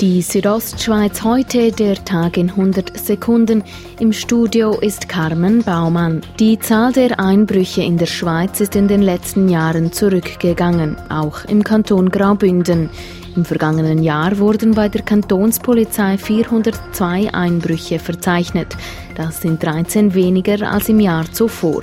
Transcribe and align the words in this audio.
Die 0.00 0.22
Südostschweiz 0.22 1.24
heute, 1.24 1.72
der 1.72 2.02
Tag 2.02 2.38
in 2.38 2.48
100 2.48 2.98
Sekunden. 2.98 3.62
Im 3.98 4.14
Studio 4.14 4.78
ist 4.80 5.10
Carmen 5.10 5.62
Baumann. 5.62 6.22
Die 6.38 6.58
Zahl 6.58 6.94
der 6.94 7.20
Einbrüche 7.20 7.82
in 7.82 7.98
der 7.98 8.06
Schweiz 8.06 8.60
ist 8.60 8.76
in 8.76 8.88
den 8.88 9.02
letzten 9.02 9.50
Jahren 9.50 9.92
zurückgegangen, 9.92 10.96
auch 11.10 11.44
im 11.44 11.62
Kanton 11.62 12.08
Graubünden. 12.08 12.88
Im 13.36 13.44
vergangenen 13.44 14.02
Jahr 14.02 14.38
wurden 14.38 14.72
bei 14.72 14.88
der 14.88 15.02
Kantonspolizei 15.02 16.16
402 16.16 17.34
Einbrüche 17.34 17.98
verzeichnet. 17.98 18.74
Das 19.16 19.42
sind 19.42 19.62
13 19.62 20.14
weniger 20.14 20.72
als 20.72 20.88
im 20.88 21.00
Jahr 21.00 21.30
zuvor. 21.30 21.82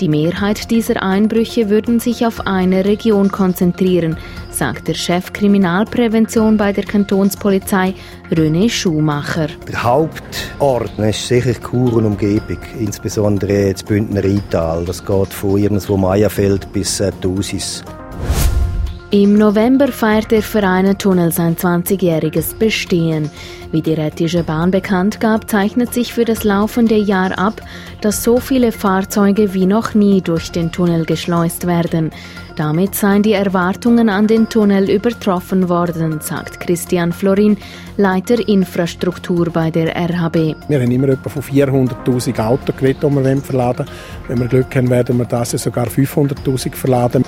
Die 0.00 0.08
Mehrheit 0.08 0.70
dieser 0.72 1.02
Einbrüche 1.02 1.70
würden 1.70 2.00
sich 2.00 2.26
auf 2.26 2.46
eine 2.46 2.84
Region 2.84 3.30
konzentrieren, 3.30 4.16
sagt 4.50 4.88
der 4.88 4.94
Chef 4.94 5.32
Kriminalprävention 5.32 6.56
bei 6.56 6.72
der 6.72 6.84
Kantonspolizei 6.84 7.94
René 8.32 8.68
Schumacher. 8.68 9.48
Der 9.68 9.82
Hauptort 9.82 10.98
ist 10.98 11.28
sicher 11.28 11.54
Chur 11.54 11.94
und 11.94 12.06
Umgebung, 12.06 12.58
insbesondere 12.78 13.72
das 13.72 13.84
Bündner 13.84 14.24
Rheintal. 14.24 14.84
Das 14.84 15.04
geht 15.04 15.32
von 15.32 15.58
irgendwo 15.58 15.96
Meierfeld 15.96 16.72
bis 16.72 16.98
äh, 16.98 17.12
Thusis. 17.20 17.84
Im 19.10 19.38
November 19.38 19.88
feiert 19.88 20.32
der 20.32 20.42
Verein 20.42 20.98
Tunnel 20.98 21.30
sein 21.30 21.56
20-jähriges 21.56 22.56
Bestehen. 22.56 23.30
Wie 23.70 23.80
die 23.80 23.94
Rätische 23.94 24.42
Bahn 24.42 24.70
bekannt 24.70 25.20
gab, 25.20 25.48
zeichnet 25.48 25.94
sich 25.94 26.12
für 26.12 26.24
das 26.24 26.42
laufende 26.42 26.96
Jahr 26.96 27.38
ab, 27.38 27.60
dass 28.00 28.24
so 28.24 28.38
viele 28.38 28.72
Fahrzeuge 28.72 29.54
wie 29.54 29.66
noch 29.66 29.94
nie 29.94 30.20
durch 30.20 30.50
den 30.50 30.72
Tunnel 30.72 31.04
geschleust 31.04 31.66
werden. 31.66 32.10
Damit 32.56 32.94
seien 32.94 33.22
die 33.22 33.32
Erwartungen 33.32 34.08
an 34.08 34.26
den 34.26 34.48
Tunnel 34.48 34.88
übertroffen 34.88 35.68
worden, 35.68 36.20
sagt 36.20 36.60
Christian 36.60 37.12
Florin, 37.12 37.56
Leiter 37.96 38.48
Infrastruktur 38.48 39.50
bei 39.50 39.70
der 39.70 39.94
RHB. 39.96 40.56
Wir 40.68 40.80
haben 40.80 40.90
immer 40.90 41.08
etwa 41.08 41.28
von 41.28 41.42
400.000 41.42 42.38
Autos 42.44 42.74
die 42.76 42.82
wir 43.02 43.42
verladen 43.42 43.86
Wenn 44.28 44.40
wir 44.40 44.46
Glück 44.46 44.74
haben, 44.74 44.90
werden 44.90 45.18
wir 45.18 45.24
das 45.24 45.50
sogar 45.50 45.86
500.000 45.86 46.74
verladen. 46.74 47.24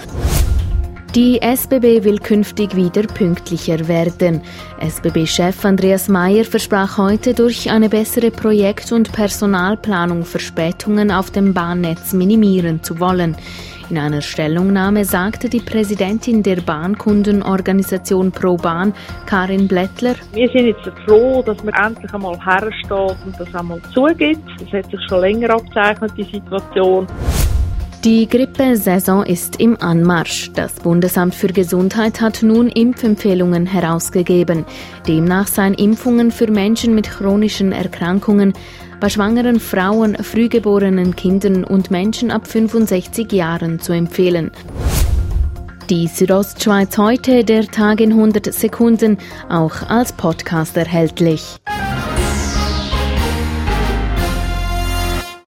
Die 1.16 1.40
SBB 1.40 2.04
will 2.04 2.18
künftig 2.18 2.76
wieder 2.76 3.04
pünktlicher 3.04 3.88
werden. 3.88 4.42
SBB-Chef 4.80 5.64
Andreas 5.64 6.10
Mayer 6.10 6.44
versprach 6.44 6.98
heute, 6.98 7.32
durch 7.32 7.70
eine 7.70 7.88
bessere 7.88 8.30
Projekt- 8.30 8.92
und 8.92 9.10
Personalplanung 9.12 10.26
Verspätungen 10.26 11.10
auf 11.10 11.30
dem 11.30 11.54
Bahnnetz 11.54 12.12
minimieren 12.12 12.82
zu 12.82 13.00
wollen. 13.00 13.34
In 13.88 13.96
einer 13.96 14.20
Stellungnahme 14.20 15.06
sagte 15.06 15.48
die 15.48 15.60
Präsidentin 15.60 16.42
der 16.42 16.56
Bahnkundenorganisation 16.56 18.30
ProBahn, 18.30 18.92
Karin 19.24 19.68
Blättler, 19.68 20.16
Wir 20.34 20.50
sind 20.50 20.66
jetzt 20.66 20.90
froh, 21.06 21.42
dass 21.42 21.64
man 21.64 21.72
endlich 21.82 22.12
einmal 22.12 22.38
hersteht 22.44 23.16
und 23.24 23.34
das 23.38 23.54
einmal 23.54 23.80
zugibt. 23.94 24.42
Das 24.60 24.70
hat 24.70 24.90
sich 24.90 25.00
schon 25.08 25.22
länger 25.22 25.48
abzeichnet, 25.48 26.12
die 26.14 26.24
Situation. 26.24 27.06
Die 28.06 28.28
Grippesaison 28.28 29.26
ist 29.26 29.58
im 29.58 29.76
Anmarsch. 29.82 30.52
Das 30.54 30.74
Bundesamt 30.74 31.34
für 31.34 31.48
Gesundheit 31.48 32.20
hat 32.20 32.40
nun 32.40 32.68
Impfempfehlungen 32.68 33.66
herausgegeben. 33.66 34.64
Demnach 35.08 35.48
seien 35.48 35.74
Impfungen 35.74 36.30
für 36.30 36.48
Menschen 36.48 36.94
mit 36.94 37.10
chronischen 37.10 37.72
Erkrankungen 37.72 38.52
bei 39.00 39.08
schwangeren 39.08 39.58
Frauen, 39.58 40.14
frühgeborenen 40.22 41.16
Kindern 41.16 41.64
und 41.64 41.90
Menschen 41.90 42.30
ab 42.30 42.46
65 42.46 43.32
Jahren 43.32 43.80
zu 43.80 43.92
empfehlen. 43.92 44.52
Die 45.90 46.06
Südostschweiz 46.06 46.96
heute, 46.98 47.42
der 47.42 47.66
Tag 47.66 48.00
in 48.00 48.12
100 48.12 48.54
Sekunden, 48.54 49.18
auch 49.48 49.82
als 49.88 50.12
Podcast 50.12 50.76
erhältlich. 50.76 51.58